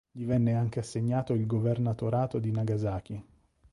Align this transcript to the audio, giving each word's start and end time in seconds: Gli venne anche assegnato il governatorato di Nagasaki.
Gli 0.11 0.25
venne 0.25 0.53
anche 0.55 0.79
assegnato 0.79 1.33
il 1.33 1.45
governatorato 1.45 2.39
di 2.39 2.49
Nagasaki. 2.51 3.23